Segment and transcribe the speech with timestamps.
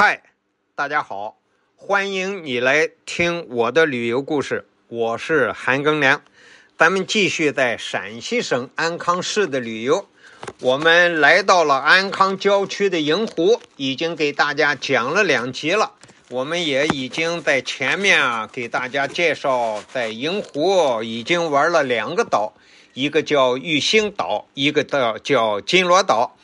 [0.00, 0.22] 嗨，
[0.76, 1.38] 大家好，
[1.74, 4.64] 欢迎你来听我的旅游故事。
[4.86, 6.22] 我是韩庚良，
[6.76, 10.06] 咱们继续在陕西省安康市的旅游。
[10.60, 15.94] 我们来到了安康郊区的营湖，已经给大家讲了两集了。
[16.30, 22.52] 我们也已经在前面啊给大家介绍，在营湖已经玩了两个岛，
[22.94, 26.36] 一个叫玉兴岛，一个叫叫金螺岛。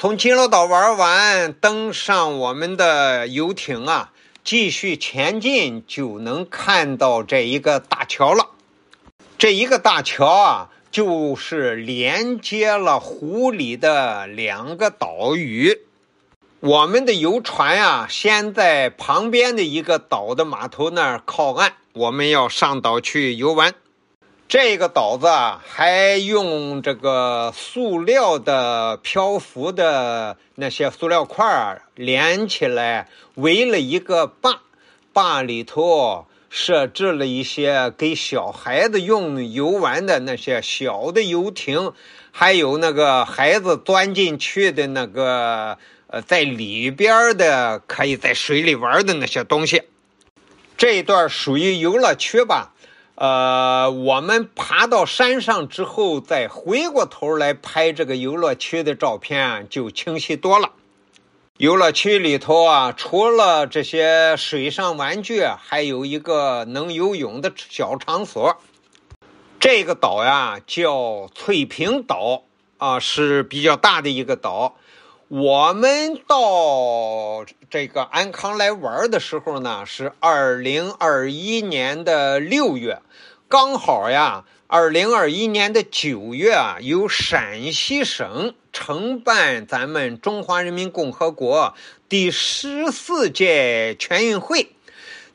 [0.00, 8.46] 从金螺岛玩完，登上我们的游艇啊，继续前进，就能看到这一个大桥了。
[9.36, 15.82] 这一个大桥啊，就是连接了湖里的两个岛屿。
[16.60, 23.74] 我们的游船啊，先在旁边的一个岛的码头那儿靠岸，我们要上岛去游玩。
[24.50, 34.62] 这个岛子啊，还用这个塑料的漂浮的那些塑料块儿连起来，围了一个坝，
[35.12, 41.92] 坝里头设置了一些给小孩子用游玩的那些小的游艇，
[42.32, 49.84] 还有那个孩子钻进去的那个呃，在里边的可以在水里玩的那些东西。
[50.76, 52.72] 这一段属于游乐区吧。
[53.20, 60.70] 呃，我们爬到山上之后，再回过头来拍这个游乐区的照片，就清晰多了。
[61.58, 68.56] 游乐区里头啊，除了这些水上玩具，还有一个能游泳的小场所。
[69.58, 72.44] 这个岛呀，叫翠屏岛
[72.78, 74.76] 啊，是比较大的一个岛。
[75.30, 83.00] 我们到这个安康来玩的时候呢，是二零二一年的六月，
[83.48, 91.76] 刚好呀，二零二一年的九月啊，由陕西省承办咱们中华人民共和国
[92.08, 94.72] 第十四届全运会，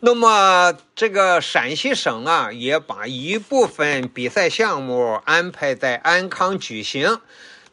[0.00, 7.20] 那么这个陕西省啊，也把一部分比赛项目安排在安康举行。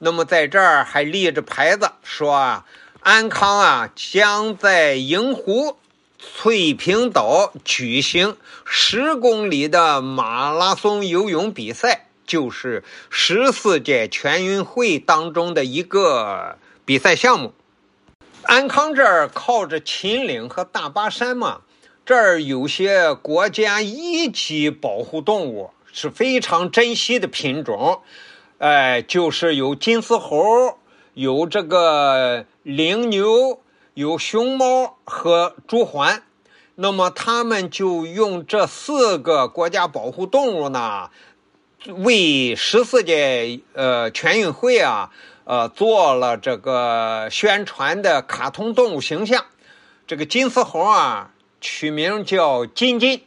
[0.04, 2.66] 那么在这儿还立着牌子说啊，
[3.02, 5.78] 安康啊将在银湖
[6.18, 8.36] 翠屏岛举行
[8.66, 17.54] 十公里的马拉松游泳比赛，就是十四届全运会当中的一个比赛项目。
[18.42, 21.62] 安康这儿靠着秦岭和大巴山嘛，
[22.08, 28.02] 这儿有些国家一级保护动物是非常珍稀的品种。
[28.62, 30.78] 哎，就是有金丝猴，
[31.16, 33.60] 有这个羚牛，
[33.96, 36.20] 有熊猫和朱鹮。
[36.76, 41.10] 那么他们就用这四个国家保护动物呢，
[41.88, 45.10] 为十四届呃全运会啊，
[45.46, 49.44] 呃做了这个宣传的卡通动物形象。
[50.06, 53.24] 这个金丝猴啊，取名叫金金，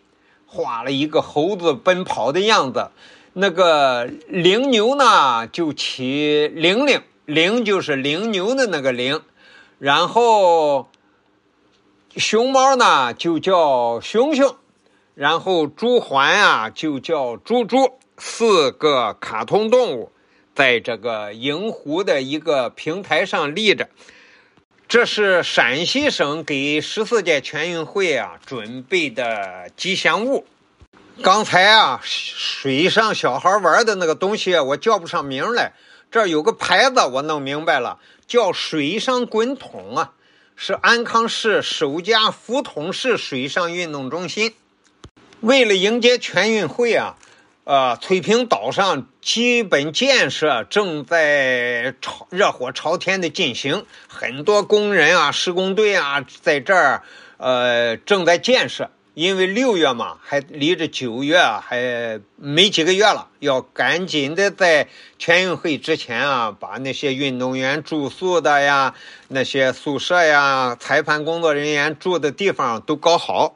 [0.47, 2.93] 画了一个猴子奔跑的样子。
[3.37, 9.23] 那个羚牛呢，就起羚灵，灵就是羚牛的那个羚，
[9.81, 10.89] 然后
[12.17, 14.55] 熊猫呢就叫熊熊，
[15.17, 20.13] 然后朱鹮啊就叫猪猪，四个卡通动物
[20.55, 23.89] 在这个营湖的一个平台上立着，
[24.87, 30.47] 这是陕西省给十四届全运会啊准备的吉祥物。
[31.23, 35.73] 刚才啊，水上小孩玩的那个东西，我叫不上名来。
[36.11, 40.13] 这有个牌子，我弄明白了，叫水上滚筒啊，
[40.57, 44.55] 是安康市首家浮筒式水上运动中心。
[45.41, 47.17] 为了迎接全运会啊，
[47.63, 57.03] 呃，翠屏岛上基本建设正在朝热火朝天的进行，很多工人啊、施工队啊在这儿，
[57.37, 58.91] 呃，正在建设。
[59.15, 64.89] 因为六月嘛，还离着九月还没几个月了，要赶紧的在
[65.21, 68.95] 全运会之前啊，把那些运动员住宿的呀、
[69.29, 73.55] 那些宿舍呀、裁判工作人员住的地方都搞好。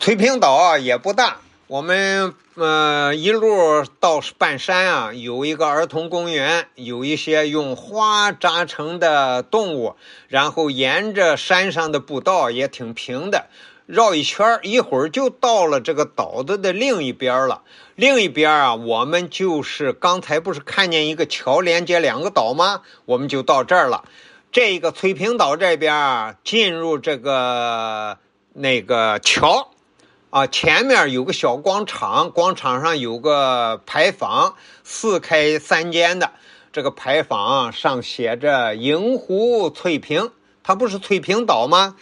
[0.00, 1.38] 翠屏岛也不大，
[1.74, 9.96] 我们呃一路到半山啊，有一个儿童公园，有一些用花扎成的动物，
[10.28, 13.46] 然后沿着山上的步道也挺平的。
[13.86, 17.62] 绕一圈一会儿就到了这个岛子的另一边了。
[17.96, 22.82] 另一边啊，我们就是刚才不是看见一个桥连接两个岛吗？
[23.04, 24.04] 我们就到这儿了。
[24.52, 28.18] 这个翠屏岛这边进入这个
[28.52, 29.70] 那个桥
[30.34, 36.32] 啊，前面有个小广场，广场上有个牌坊，四开三间的。
[36.72, 40.32] 这个牌坊上写着“银湖翠屏”，
[40.64, 41.94] 它不是翠屏岛吗？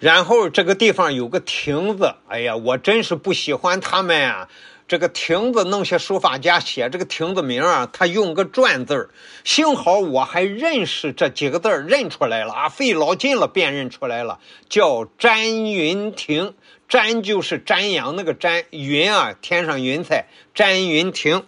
[0.00, 4.48] 然后这个地方有个亭子，哎呀，我真是不喜欢他们啊！
[4.88, 9.10] 这个亭子弄些书法家写这个亭子名啊，他用个篆字儿，
[9.42, 14.38] 幸好我还认识这几个字儿，认出来了啊，费老劲了辨认出来了，
[14.68, 16.54] 叫詹云亭。
[16.88, 21.42] 瞻就是瞻仰那个瞻，云啊，天上云彩，瞻云亭。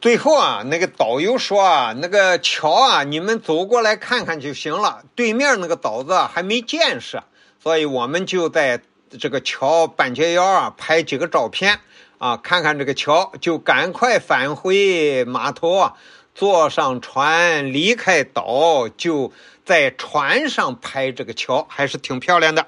[0.00, 7.22] 最后啊，那个导游说啊，那个桥啊，你们走过来看看就行了，对面那个岛子还没建设，
[7.62, 8.80] 所以我们就在
[9.18, 11.80] 这个桥半截腰啊拍几个照片
[12.20, 15.94] 啊，看看这个桥，就赶快返回码头啊，
[16.34, 19.32] 坐上船离开岛，就
[19.64, 22.66] 在船上拍这个桥，还是挺漂亮的。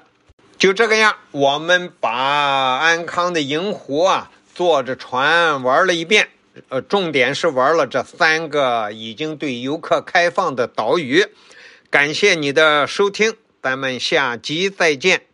[0.57, 6.29] 就这个样，我们把安康的银湖啊，坐着船玩了一遍。
[6.69, 11.27] 呃，重点是玩了这三个已经对游客开放的岛屿。
[11.91, 15.32] 感谢你的收听，咱们下集再见。